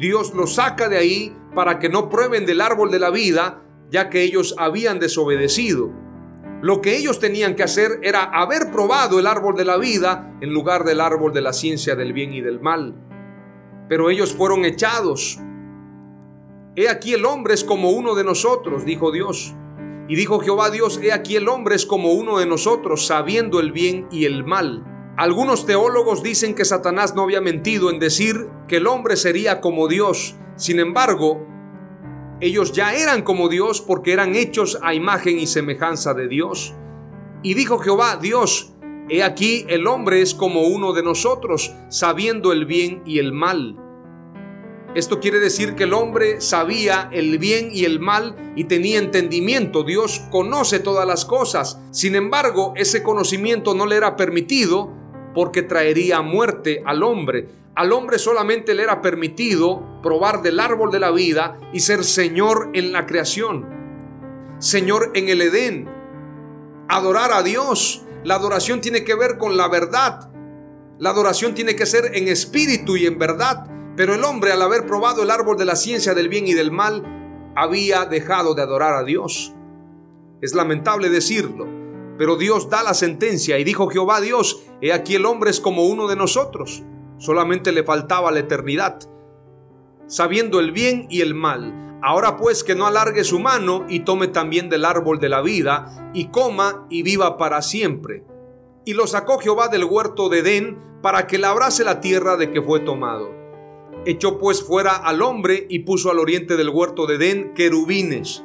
Dios 0.00 0.34
los 0.34 0.56
saca 0.56 0.88
de 0.88 0.98
ahí 0.98 1.36
para 1.54 1.78
que 1.78 1.88
no 1.88 2.08
prueben 2.08 2.44
del 2.44 2.60
árbol 2.60 2.90
de 2.90 2.98
la 2.98 3.10
vida, 3.10 3.62
ya 3.88 4.10
que 4.10 4.22
ellos 4.22 4.56
habían 4.58 4.98
desobedecido. 4.98 5.92
Lo 6.60 6.80
que 6.80 6.96
ellos 6.96 7.20
tenían 7.20 7.54
que 7.54 7.62
hacer 7.62 8.00
era 8.02 8.24
haber 8.24 8.72
probado 8.72 9.20
el 9.20 9.28
árbol 9.28 9.54
de 9.54 9.64
la 9.64 9.76
vida 9.76 10.36
en 10.40 10.52
lugar 10.52 10.82
del 10.82 11.00
árbol 11.00 11.32
de 11.32 11.42
la 11.42 11.52
ciencia 11.52 11.94
del 11.94 12.12
bien 12.12 12.34
y 12.34 12.40
del 12.40 12.58
mal. 12.58 12.96
Pero 13.88 14.10
ellos 14.10 14.34
fueron 14.34 14.64
echados. 14.64 15.38
He 16.74 16.88
aquí 16.88 17.14
el 17.14 17.24
hombre 17.24 17.54
es 17.54 17.62
como 17.62 17.90
uno 17.90 18.16
de 18.16 18.24
nosotros, 18.24 18.84
dijo 18.84 19.12
Dios. 19.12 19.54
Y 20.12 20.14
dijo 20.14 20.40
Jehová 20.40 20.68
Dios, 20.68 21.00
he 21.02 21.10
aquí 21.10 21.36
el 21.36 21.48
hombre 21.48 21.74
es 21.74 21.86
como 21.86 22.12
uno 22.12 22.38
de 22.38 22.44
nosotros, 22.44 23.06
sabiendo 23.06 23.60
el 23.60 23.72
bien 23.72 24.08
y 24.10 24.26
el 24.26 24.44
mal. 24.44 24.84
Algunos 25.16 25.64
teólogos 25.64 26.22
dicen 26.22 26.54
que 26.54 26.66
Satanás 26.66 27.14
no 27.14 27.22
había 27.22 27.40
mentido 27.40 27.88
en 27.88 27.98
decir 27.98 28.50
que 28.68 28.76
el 28.76 28.88
hombre 28.88 29.16
sería 29.16 29.62
como 29.62 29.88
Dios. 29.88 30.36
Sin 30.54 30.80
embargo, 30.80 31.46
ellos 32.40 32.72
ya 32.72 32.92
eran 32.92 33.22
como 33.22 33.48
Dios 33.48 33.80
porque 33.80 34.12
eran 34.12 34.34
hechos 34.34 34.78
a 34.82 34.92
imagen 34.92 35.38
y 35.38 35.46
semejanza 35.46 36.12
de 36.12 36.28
Dios. 36.28 36.74
Y 37.42 37.54
dijo 37.54 37.78
Jehová, 37.78 38.18
Dios, 38.20 38.74
he 39.08 39.22
aquí 39.22 39.64
el 39.70 39.86
hombre 39.86 40.20
es 40.20 40.34
como 40.34 40.60
uno 40.66 40.92
de 40.92 41.02
nosotros, 41.02 41.74
sabiendo 41.88 42.52
el 42.52 42.66
bien 42.66 43.02
y 43.06 43.18
el 43.18 43.32
mal. 43.32 43.81
Esto 44.94 45.20
quiere 45.20 45.40
decir 45.40 45.74
que 45.74 45.84
el 45.84 45.94
hombre 45.94 46.42
sabía 46.42 47.08
el 47.12 47.38
bien 47.38 47.70
y 47.72 47.86
el 47.86 47.98
mal 47.98 48.36
y 48.56 48.64
tenía 48.64 48.98
entendimiento. 48.98 49.84
Dios 49.84 50.20
conoce 50.30 50.80
todas 50.80 51.06
las 51.06 51.24
cosas. 51.24 51.80
Sin 51.90 52.14
embargo, 52.14 52.74
ese 52.76 53.02
conocimiento 53.02 53.74
no 53.74 53.86
le 53.86 53.96
era 53.96 54.16
permitido 54.16 54.92
porque 55.34 55.62
traería 55.62 56.20
muerte 56.20 56.82
al 56.84 57.02
hombre. 57.02 57.48
Al 57.74 57.90
hombre 57.92 58.18
solamente 58.18 58.74
le 58.74 58.82
era 58.82 59.00
permitido 59.00 60.02
probar 60.02 60.42
del 60.42 60.60
árbol 60.60 60.90
de 60.90 61.00
la 61.00 61.10
vida 61.10 61.58
y 61.72 61.80
ser 61.80 62.04
Señor 62.04 62.68
en 62.74 62.92
la 62.92 63.06
creación. 63.06 63.66
Señor 64.58 65.12
en 65.14 65.30
el 65.30 65.40
Edén. 65.40 65.88
Adorar 66.88 67.32
a 67.32 67.42
Dios. 67.42 68.04
La 68.24 68.34
adoración 68.34 68.82
tiene 68.82 69.04
que 69.04 69.14
ver 69.14 69.38
con 69.38 69.56
la 69.56 69.68
verdad. 69.68 70.30
La 70.98 71.10
adoración 71.10 71.54
tiene 71.54 71.74
que 71.76 71.86
ser 71.86 72.10
en 72.14 72.28
espíritu 72.28 72.98
y 72.98 73.06
en 73.06 73.18
verdad. 73.18 73.71
Pero 73.96 74.14
el 74.14 74.24
hombre 74.24 74.52
al 74.52 74.62
haber 74.62 74.86
probado 74.86 75.22
el 75.22 75.30
árbol 75.30 75.56
de 75.56 75.64
la 75.64 75.76
ciencia 75.76 76.14
del 76.14 76.28
bien 76.28 76.46
y 76.46 76.54
del 76.54 76.70
mal, 76.70 77.52
había 77.54 78.06
dejado 78.06 78.54
de 78.54 78.62
adorar 78.62 78.94
a 78.94 79.04
Dios. 79.04 79.54
Es 80.40 80.54
lamentable 80.54 81.10
decirlo, 81.10 81.66
pero 82.18 82.36
Dios 82.36 82.70
da 82.70 82.82
la 82.82 82.94
sentencia 82.94 83.58
y 83.58 83.64
dijo 83.64 83.88
Jehová 83.88 84.20
Dios, 84.20 84.62
he 84.80 84.92
aquí 84.92 85.14
el 85.14 85.26
hombre 85.26 85.50
es 85.50 85.60
como 85.60 85.86
uno 85.86 86.08
de 86.08 86.16
nosotros 86.16 86.82
solamente 87.22 87.70
le 87.70 87.84
faltaba 87.84 88.32
la 88.32 88.40
eternidad, 88.40 88.98
sabiendo 90.08 90.58
el 90.58 90.72
bien 90.72 91.06
y 91.08 91.20
el 91.20 91.34
mal. 91.34 92.00
Ahora 92.02 92.36
pues 92.36 92.64
que 92.64 92.74
no 92.74 92.86
alargue 92.86 93.22
su 93.22 93.38
mano 93.38 93.86
y 93.88 94.00
tome 94.00 94.26
también 94.26 94.68
del 94.68 94.84
árbol 94.84 95.20
de 95.20 95.28
la 95.28 95.40
vida, 95.40 96.10
y 96.12 96.28
coma 96.28 96.84
y 96.90 97.04
viva 97.04 97.38
para 97.38 97.62
siempre. 97.62 98.24
Y 98.84 98.94
lo 98.94 99.06
sacó 99.06 99.38
Jehová 99.38 99.68
del 99.68 99.84
huerto 99.84 100.28
de 100.28 100.40
Edén 100.40 100.78
para 101.00 101.28
que 101.28 101.38
labrase 101.38 101.84
la 101.84 102.00
tierra 102.00 102.36
de 102.36 102.50
que 102.50 102.60
fue 102.60 102.80
tomado. 102.80 103.30
Echó 104.04 104.38
pues 104.38 104.62
fuera 104.62 104.96
al 104.96 105.22
hombre 105.22 105.66
y 105.68 105.80
puso 105.80 106.10
al 106.10 106.18
oriente 106.18 106.56
del 106.56 106.70
huerto 106.70 107.06
de 107.06 107.16
Edén 107.16 107.54
querubines, 107.54 108.42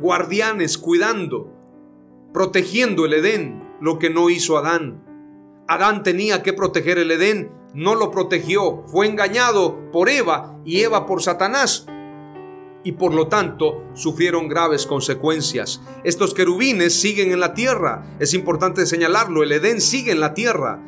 guardianes 0.00 0.78
cuidando, 0.78 1.52
protegiendo 2.32 3.04
el 3.04 3.14
Edén, 3.14 3.62
lo 3.80 3.98
que 3.98 4.10
no 4.10 4.30
hizo 4.30 4.58
Adán. 4.58 5.04
Adán 5.68 6.02
tenía 6.02 6.42
que 6.42 6.52
proteger 6.52 6.98
el 6.98 7.10
Edén 7.10 7.56
no 7.76 7.94
lo 7.94 8.10
protegió, 8.10 8.84
fue 8.86 9.06
engañado 9.06 9.90
por 9.92 10.08
Eva 10.08 10.58
y 10.64 10.80
Eva 10.80 11.04
por 11.04 11.22
Satanás. 11.22 11.86
Y 12.84 12.92
por 12.92 13.12
lo 13.12 13.28
tanto 13.28 13.84
sufrieron 13.92 14.48
graves 14.48 14.86
consecuencias. 14.86 15.82
Estos 16.02 16.32
querubines 16.32 16.98
siguen 16.98 17.32
en 17.32 17.40
la 17.40 17.52
tierra. 17.52 18.16
Es 18.18 18.32
importante 18.32 18.86
señalarlo, 18.86 19.42
el 19.42 19.52
Edén 19.52 19.82
sigue 19.82 20.12
en 20.12 20.20
la 20.20 20.32
tierra. 20.32 20.82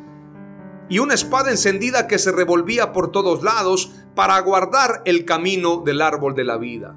Y 0.88 1.00
una 1.00 1.14
espada 1.14 1.50
encendida 1.50 2.06
que 2.06 2.18
se 2.18 2.32
revolvía 2.32 2.92
por 2.92 3.12
todos 3.12 3.42
lados 3.42 3.92
para 4.14 4.40
guardar 4.40 5.02
el 5.04 5.24
camino 5.24 5.82
del 5.84 6.00
árbol 6.00 6.34
de 6.34 6.44
la 6.44 6.56
vida. 6.56 6.96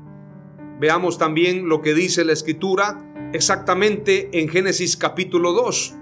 Veamos 0.80 1.18
también 1.18 1.68
lo 1.68 1.82
que 1.82 1.94
dice 1.94 2.24
la 2.24 2.34
escritura 2.34 2.98
exactamente 3.34 4.30
en 4.40 4.50
Génesis 4.50 4.98
capítulo 4.98 5.54
2. 5.54 5.96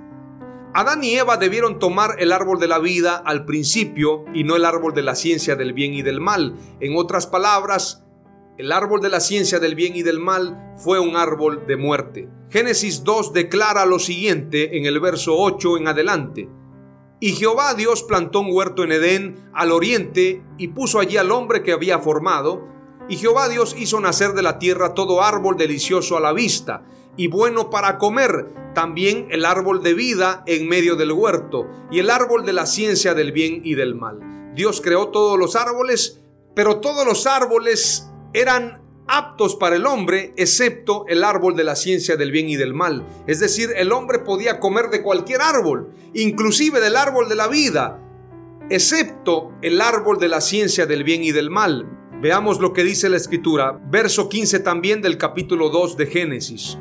Adán 0.73 1.03
y 1.03 1.15
Eva 1.15 1.37
debieron 1.37 1.79
tomar 1.79 2.17
el 2.19 2.31
árbol 2.31 2.59
de 2.59 2.67
la 2.67 2.77
vida 2.77 3.15
al 3.17 3.45
principio 3.45 4.23
y 4.35 4.43
no 4.43 4.55
el 4.55 4.65
árbol 4.65 4.93
de 4.93 5.01
la 5.01 5.15
ciencia 5.15 5.55
del 5.55 5.73
bien 5.73 5.95
y 5.95 6.03
del 6.03 6.21
mal. 6.21 6.55
En 6.79 6.95
otras 6.95 7.25
palabras, 7.25 8.03
el 8.59 8.71
árbol 8.71 9.01
de 9.01 9.09
la 9.09 9.19
ciencia 9.19 9.59
del 9.59 9.73
bien 9.73 9.95
y 9.95 10.03
del 10.03 10.19
mal 10.19 10.73
fue 10.77 10.99
un 10.99 11.15
árbol 11.15 11.65
de 11.65 11.75
muerte. 11.75 12.29
Génesis 12.49 13.03
2 13.03 13.33
declara 13.33 13.85
lo 13.85 13.97
siguiente 13.97 14.77
en 14.77 14.85
el 14.85 14.99
verso 14.99 15.35
8 15.37 15.77
en 15.77 15.87
adelante. 15.87 16.49
Y 17.19 17.33
Jehová 17.33 17.73
Dios 17.73 18.03
plantó 18.03 18.39
un 18.39 18.49
huerto 18.51 18.83
en 18.83 18.91
Edén 18.91 19.49
al 19.53 19.71
oriente 19.71 20.43
y 20.57 20.69
puso 20.69 20.99
allí 20.99 21.17
al 21.17 21.31
hombre 21.31 21.63
que 21.63 21.73
había 21.73 21.99
formado. 21.99 22.65
Y 23.09 23.17
Jehová 23.17 23.49
Dios 23.49 23.75
hizo 23.77 23.99
nacer 23.99 24.33
de 24.33 24.41
la 24.41 24.59
tierra 24.59 24.93
todo 24.93 25.21
árbol 25.21 25.57
delicioso 25.57 26.15
a 26.15 26.21
la 26.21 26.31
vista 26.31 26.83
y 27.19 27.27
bueno 27.27 27.69
para 27.69 27.97
comer, 27.97 28.47
también 28.73 29.27
el 29.29 29.43
árbol 29.43 29.83
de 29.83 29.93
vida 29.93 30.41
en 30.45 30.69
medio 30.69 30.95
del 30.95 31.11
huerto 31.11 31.67
y 31.91 31.99
el 31.99 32.09
árbol 32.09 32.45
de 32.45 32.53
la 32.53 32.65
ciencia 32.65 33.13
del 33.13 33.33
bien 33.33 33.59
y 33.65 33.75
del 33.75 33.93
mal. 33.93 34.53
Dios 34.55 34.79
creó 34.79 35.09
todos 35.09 35.37
los 35.37 35.57
árboles, 35.57 36.21
pero 36.55 36.79
todos 36.79 37.05
los 37.05 37.27
árboles 37.27 38.09
eran 38.31 38.81
aptos 39.09 39.55
para 39.55 39.75
el 39.75 39.87
hombre, 39.87 40.33
excepto 40.37 41.03
el 41.07 41.23
árbol 41.23 41.55
de 41.55 41.63
la 41.63 41.75
ciencia 41.75 42.15
del 42.15 42.31
bien 42.31 42.47
y 42.47 42.55
del 42.55 42.75
mal. 42.75 43.05
Es 43.25 43.39
decir, 43.39 43.71
el 43.75 43.91
hombre 43.91 44.19
podía 44.19 44.59
comer 44.59 44.89
de 44.89 45.01
cualquier 45.01 45.41
árbol, 45.41 45.89
inclusive 46.13 46.79
del 46.79 46.95
árbol 46.95 47.27
de 47.27 47.35
la 47.35 47.47
vida, 47.47 47.99
excepto 48.69 49.51
el 49.63 49.81
árbol 49.81 50.19
de 50.19 50.27
la 50.27 50.41
ciencia 50.41 50.85
del 50.85 51.03
bien 51.03 51.23
y 51.23 51.31
del 51.31 51.49
mal. 51.49 51.89
Veamos 52.21 52.59
lo 52.59 52.71
que 52.71 52.83
dice 52.83 53.09
la 53.09 53.17
escritura, 53.17 53.79
verso 53.89 54.29
15 54.29 54.59
también 54.59 55.01
del 55.01 55.17
capítulo 55.17 55.69
2 55.69 55.97
de 55.97 56.05
Génesis. 56.05 56.77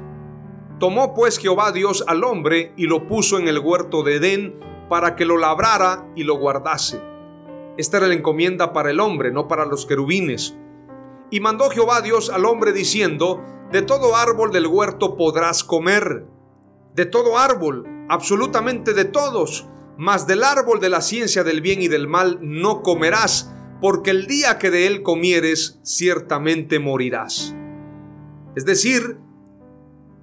Tomó 0.78 1.14
pues 1.14 1.38
Jehová 1.38 1.72
Dios 1.72 2.04
al 2.06 2.24
hombre 2.24 2.72
y 2.76 2.86
lo 2.86 3.06
puso 3.06 3.38
en 3.38 3.48
el 3.48 3.58
huerto 3.58 4.02
de 4.02 4.16
Edén 4.16 4.60
para 4.90 5.16
que 5.16 5.24
lo 5.24 5.38
labrara 5.38 6.06
y 6.14 6.24
lo 6.24 6.36
guardase. 6.36 7.00
Esta 7.78 7.96
era 7.96 8.08
la 8.08 8.14
encomienda 8.14 8.72
para 8.72 8.90
el 8.90 9.00
hombre, 9.00 9.32
no 9.32 9.48
para 9.48 9.64
los 9.64 9.86
querubines. 9.86 10.56
Y 11.30 11.40
mandó 11.40 11.70
Jehová 11.70 12.00
Dios 12.00 12.30
al 12.30 12.44
hombre 12.44 12.72
diciendo, 12.72 13.42
de 13.70 13.82
todo 13.82 14.16
árbol 14.16 14.50
del 14.50 14.66
huerto 14.66 15.16
podrás 15.16 15.62
comer, 15.62 16.26
de 16.94 17.06
todo 17.06 17.38
árbol, 17.38 17.86
absolutamente 18.08 18.94
de 18.94 19.04
todos, 19.04 19.68
mas 19.98 20.26
del 20.26 20.42
árbol 20.42 20.80
de 20.80 20.88
la 20.88 21.02
ciencia 21.02 21.44
del 21.44 21.60
bien 21.60 21.82
y 21.82 21.88
del 21.88 22.08
mal 22.08 22.38
no 22.40 22.82
comerás, 22.82 23.52
porque 23.80 24.10
el 24.10 24.26
día 24.26 24.58
que 24.58 24.70
de 24.70 24.86
él 24.86 25.02
comieres, 25.02 25.80
ciertamente 25.82 26.78
morirás. 26.78 27.54
Es 28.56 28.64
decir, 28.64 29.18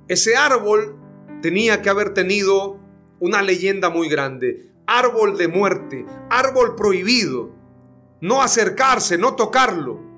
ese 0.08 0.36
árbol 0.36 0.98
tenía 1.42 1.82
que 1.82 1.90
haber 1.90 2.14
tenido 2.14 2.80
una 3.20 3.42
leyenda 3.42 3.90
muy 3.90 4.10
grande. 4.10 4.72
Árbol 4.88 5.38
de 5.38 5.48
muerte, 5.48 6.06
árbol 6.30 6.76
prohibido. 6.76 7.52
No 8.22 8.42
acercarse, 8.42 9.18
no 9.18 9.36
tocarlo. 9.36 10.14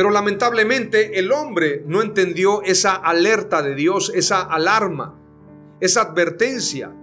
Pero 0.00 0.12
lamentablemente 0.12 1.18
el 1.18 1.30
hombre 1.30 1.84
no 1.86 2.00
entendió 2.00 2.62
esa 2.62 2.94
alerta 2.94 3.60
de 3.60 3.74
Dios, 3.74 4.10
esa 4.14 4.40
alarma, 4.40 5.20
esa 5.78 6.00
advertencia. 6.00 6.96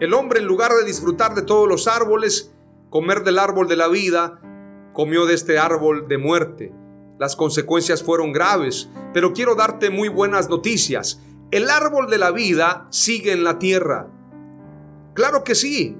El 0.00 0.12
hombre 0.12 0.40
en 0.40 0.46
lugar 0.46 0.72
de 0.72 0.84
disfrutar 0.84 1.36
de 1.36 1.42
todos 1.42 1.68
los 1.68 1.86
árboles, 1.86 2.52
comer 2.90 3.22
del 3.22 3.38
árbol 3.38 3.68
de 3.68 3.76
la 3.76 3.86
vida, 3.86 4.40
comió 4.92 5.26
de 5.26 5.34
este 5.34 5.60
árbol 5.60 6.08
de 6.08 6.18
muerte. 6.18 6.74
Las 7.20 7.36
consecuencias 7.36 8.02
fueron 8.02 8.32
graves, 8.32 8.90
pero 9.14 9.32
quiero 9.32 9.54
darte 9.54 9.88
muy 9.88 10.08
buenas 10.08 10.48
noticias. 10.48 11.22
El 11.52 11.70
árbol 11.70 12.10
de 12.10 12.18
la 12.18 12.32
vida 12.32 12.88
sigue 12.90 13.30
en 13.30 13.44
la 13.44 13.60
tierra. 13.60 14.08
Claro 15.14 15.44
que 15.44 15.54
sí, 15.54 15.96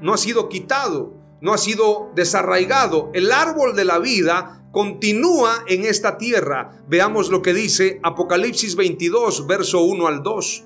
no 0.00 0.12
ha 0.12 0.18
sido 0.18 0.48
quitado, 0.48 1.14
no 1.40 1.52
ha 1.52 1.58
sido 1.58 2.10
desarraigado. 2.16 3.10
El 3.14 3.30
árbol 3.30 3.76
de 3.76 3.84
la 3.84 4.00
vida 4.00 4.58
continúa 4.72 5.64
en 5.68 5.84
esta 5.84 6.16
tierra. 6.16 6.82
Veamos 6.88 7.30
lo 7.30 7.42
que 7.42 7.52
dice 7.52 8.00
Apocalipsis 8.02 8.74
22, 8.74 9.46
verso 9.46 9.82
1 9.82 10.06
al 10.06 10.22
2. 10.22 10.64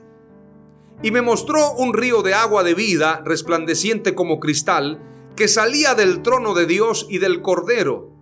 Y 1.03 1.11
me 1.11 1.21
mostró 1.21 1.73
un 1.73 1.93
río 1.93 2.23
de 2.23 2.33
agua 2.33 2.63
de 2.63 2.75
vida, 2.75 3.21
resplandeciente 3.25 4.15
como 4.15 4.41
cristal, 4.41 5.03
que 5.35 5.49
salía 5.49 5.95
del 5.95 6.23
trono 6.23 6.55
de 6.55 6.67
Dios 6.67 7.07
y 7.11 7.19
del 7.19 7.43
Cordero. 7.43 8.13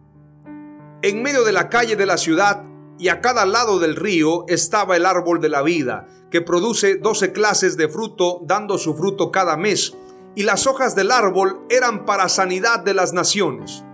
En 1.02 1.22
medio 1.22 1.44
de 1.44 1.52
la 1.52 1.68
calle 1.68 1.96
de 1.96 2.06
la 2.06 2.16
ciudad 2.16 2.64
y 2.98 3.08
a 3.08 3.20
cada 3.20 3.44
lado 3.44 3.78
del 3.78 3.94
río 3.94 4.46
estaba 4.48 4.96
el 4.96 5.04
árbol 5.04 5.40
de 5.40 5.50
la 5.50 5.62
vida, 5.62 6.08
que 6.30 6.40
produce 6.40 6.96
doce 6.96 7.32
clases 7.32 7.76
de 7.76 7.88
fruto, 7.88 8.40
dando 8.44 8.78
su 8.78 8.96
fruto 8.96 9.30
cada 9.30 9.56
mes, 9.56 9.96
y 10.34 10.44
las 10.44 10.66
hojas 10.66 10.96
del 10.96 11.12
árbol 11.12 11.60
eran 11.68 12.06
para 12.06 12.28
sanidad 12.28 12.80
de 12.80 12.94
las 12.94 13.12
naciones. 13.12 13.84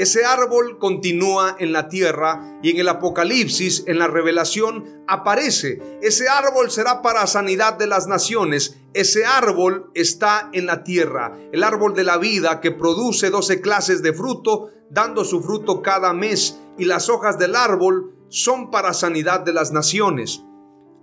Ese 0.00 0.24
árbol 0.24 0.78
continúa 0.78 1.56
en 1.58 1.74
la 1.74 1.90
tierra 1.90 2.58
y 2.62 2.70
en 2.70 2.78
el 2.78 2.88
Apocalipsis, 2.88 3.84
en 3.86 3.98
la 3.98 4.06
revelación, 4.06 5.04
aparece. 5.06 5.98
Ese 6.00 6.26
árbol 6.26 6.70
será 6.70 7.02
para 7.02 7.26
sanidad 7.26 7.74
de 7.74 7.86
las 7.86 8.06
naciones. 8.06 8.78
Ese 8.94 9.26
árbol 9.26 9.90
está 9.92 10.48
en 10.54 10.64
la 10.64 10.84
tierra. 10.84 11.36
El 11.52 11.62
árbol 11.62 11.92
de 11.92 12.04
la 12.04 12.16
vida 12.16 12.62
que 12.62 12.70
produce 12.70 13.28
doce 13.28 13.60
clases 13.60 14.02
de 14.02 14.14
fruto, 14.14 14.70
dando 14.88 15.22
su 15.22 15.42
fruto 15.42 15.82
cada 15.82 16.14
mes. 16.14 16.58
Y 16.78 16.86
las 16.86 17.10
hojas 17.10 17.38
del 17.38 17.54
árbol 17.54 18.14
son 18.30 18.70
para 18.70 18.94
sanidad 18.94 19.40
de 19.40 19.52
las 19.52 19.70
naciones. 19.70 20.40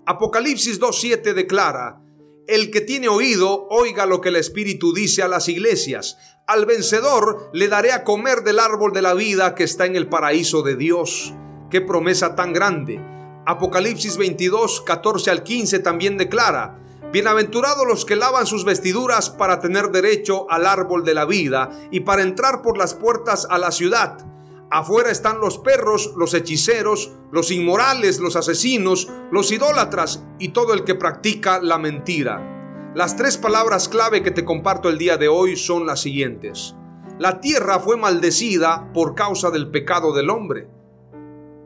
Apocalipsis 0.08 0.82
2.7 0.82 1.36
declara, 1.36 2.02
el 2.48 2.72
que 2.72 2.82
tiene 2.82 3.10
oído, 3.10 3.68
oiga 3.70 4.08
lo 4.08 4.22
que 4.22 4.30
el 4.30 4.38
Espíritu 4.38 4.92
dice 4.92 5.22
a 5.22 5.28
las 5.28 5.50
iglesias. 5.50 6.18
Al 6.50 6.66
vencedor 6.66 7.50
le 7.52 7.68
daré 7.68 7.92
a 7.92 8.06
comer 8.06 8.42
del 8.42 8.60
árbol 8.60 8.94
de 8.94 9.02
la 9.02 9.14
vida 9.14 9.54
que 9.54 9.66
está 9.66 9.86
en 9.86 9.98
el 9.98 10.08
paraíso 10.08 10.62
de 10.62 10.78
Dios. 10.78 11.34
Qué 11.70 11.82
promesa 11.82 12.36
tan 12.36 12.54
grande. 12.54 13.02
Apocalipsis 13.46 14.16
22, 14.16 14.80
14 14.80 15.30
al 15.30 15.44
15 15.44 15.80
también 15.80 16.18
declara, 16.18 16.80
Bienaventurados 17.12 17.86
los 17.86 18.06
que 18.06 18.16
lavan 18.16 18.46
sus 18.46 18.64
vestiduras 18.64 19.30
para 19.30 19.60
tener 19.60 19.90
derecho 19.90 20.50
al 20.50 20.66
árbol 20.66 21.04
de 21.04 21.16
la 21.16 21.26
vida 21.26 21.70
y 21.92 22.00
para 22.00 22.22
entrar 22.22 22.62
por 22.62 22.78
las 22.78 22.94
puertas 22.94 23.46
a 23.50 23.58
la 23.58 23.74
ciudad. 23.74 24.26
Afuera 24.72 25.12
están 25.12 25.42
los 25.42 25.58
perros, 25.58 26.14
los 26.16 26.34
hechiceros, 26.34 27.12
los 27.30 27.52
inmorales, 27.52 28.20
los 28.20 28.38
asesinos, 28.38 29.10
los 29.32 29.52
idólatras 29.52 30.24
y 30.40 30.50
todo 30.50 30.74
el 30.74 30.86
que 30.86 30.96
practica 30.96 31.60
la 31.62 31.78
mentira. 31.78 32.57
Las 32.96 33.16
tres 33.16 33.38
palabras 33.38 33.90
clave 33.90 34.24
que 34.24 34.32
te 34.32 34.46
comparto 34.46 34.90
el 34.90 34.98
día 34.98 35.18
de 35.18 35.28
hoy 35.28 35.56
son 35.56 35.86
las 35.86 36.02
siguientes. 36.02 36.76
La 37.20 37.42
tierra 37.42 37.80
fue 37.80 37.98
maldecida 37.98 38.92
por 38.94 39.14
causa 39.14 39.52
del 39.52 39.70
pecado 39.70 40.14
del 40.14 40.30
hombre. 40.30 40.68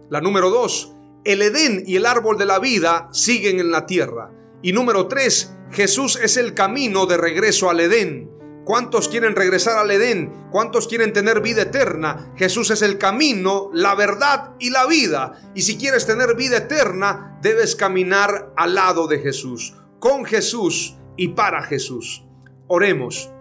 La 0.09 0.19
número 0.19 0.49
dos, 0.49 0.93
el 1.23 1.41
Edén 1.41 1.83
y 1.85 1.95
el 1.95 2.05
árbol 2.05 2.37
de 2.37 2.45
la 2.45 2.59
vida 2.59 3.07
siguen 3.11 3.59
en 3.59 3.71
la 3.71 3.85
tierra. 3.85 4.31
Y 4.61 4.73
número 4.73 5.07
tres, 5.07 5.55
Jesús 5.71 6.19
es 6.21 6.35
el 6.37 6.53
camino 6.53 7.05
de 7.05 7.17
regreso 7.17 7.69
al 7.69 7.79
Edén. 7.79 8.29
¿Cuántos 8.65 9.07
quieren 9.07 9.35
regresar 9.35 9.77
al 9.77 9.91
Edén? 9.91 10.47
¿Cuántos 10.51 10.87
quieren 10.87 11.13
tener 11.13 11.41
vida 11.41 11.63
eterna? 11.63 12.33
Jesús 12.35 12.71
es 12.71 12.81
el 12.81 12.97
camino, 12.97 13.69
la 13.73 13.95
verdad 13.95 14.55
y 14.59 14.69
la 14.69 14.85
vida. 14.85 15.51
Y 15.55 15.61
si 15.61 15.77
quieres 15.77 16.05
tener 16.05 16.35
vida 16.35 16.57
eterna, 16.57 17.39
debes 17.41 17.75
caminar 17.75 18.53
al 18.57 18.75
lado 18.75 19.07
de 19.07 19.19
Jesús, 19.19 19.75
con 19.99 20.25
Jesús 20.25 20.97
y 21.17 21.29
para 21.29 21.61
Jesús. 21.63 22.25
Oremos. 22.67 23.31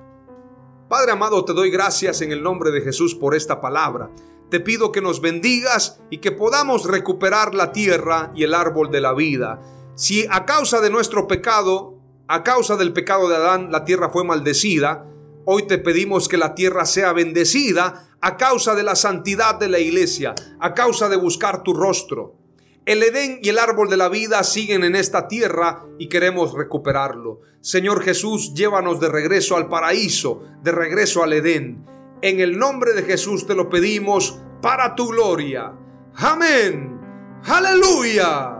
Padre 0.89 1.12
amado, 1.12 1.45
te 1.45 1.53
doy 1.53 1.71
gracias 1.71 2.21
en 2.21 2.33
el 2.33 2.43
nombre 2.43 2.71
de 2.71 2.81
Jesús 2.81 3.15
por 3.15 3.35
esta 3.35 3.61
palabra. 3.61 4.11
Te 4.50 4.61
pido 4.61 4.91
que 4.91 5.00
nos 5.00 5.21
bendigas 5.21 6.00
y 6.11 6.19
que 6.19 6.33
podamos 6.33 6.85
recuperar 6.85 7.55
la 7.55 7.73
tierra 7.73 8.33
y 8.35 8.43
el 8.43 8.55
árbol 8.55 8.91
de 8.91 9.00
la 9.00 9.15
vida. 9.15 9.61
Si 9.95 10.27
a 10.29 10.45
causa 10.45 10.81
de 10.81 10.91
nuestro 10.91 11.29
pecado, 11.29 11.95
a 12.27 12.43
causa 12.43 12.77
del 12.77 12.93
pecado 12.93 13.29
de 13.29 13.37
Adán, 13.37 13.71
la 13.71 13.85
tierra 13.85 14.11
fue 14.11 14.25
maldecida, 14.25 15.07
Hoy 15.47 15.66
te 15.66 15.79
pedimos 15.79 16.29
que 16.29 16.37
la 16.37 16.55
tierra 16.55 16.85
sea 16.85 17.12
bendecida 17.12 18.09
a 18.21 18.37
causa 18.37 18.75
de 18.75 18.83
la 18.83 18.94
santidad 18.94 19.55
de 19.59 19.68
la 19.68 19.79
iglesia, 19.79 20.35
a 20.61 20.75
causa 20.75 21.09
de 21.09 21.16
buscar 21.16 21.62
tu 21.62 21.73
rostro. 21.73 22.37
El 22.90 23.05
Edén 23.05 23.38
y 23.40 23.50
el 23.50 23.61
árbol 23.61 23.88
de 23.88 23.96
la 23.96 24.09
vida 24.09 24.42
siguen 24.42 24.83
en 24.83 24.96
esta 24.96 25.29
tierra 25.29 25.87
y 25.96 26.09
queremos 26.09 26.55
recuperarlo. 26.55 27.40
Señor 27.61 28.03
Jesús, 28.03 28.53
llévanos 28.53 28.98
de 28.98 29.09
regreso 29.09 29.57
al 29.57 29.68
paraíso, 29.68 30.42
de 30.64 30.72
regreso 30.72 31.22
al 31.22 31.33
Edén. 31.33 31.87
En 32.20 32.40
el 32.40 32.59
nombre 32.59 32.92
de 32.94 33.05
Jesús 33.05 33.46
te 33.46 33.55
lo 33.55 33.70
pedimos 33.70 34.40
para 34.61 34.96
tu 34.96 35.07
gloria. 35.07 35.72
Amén. 36.16 36.98
Aleluya. 37.44 38.60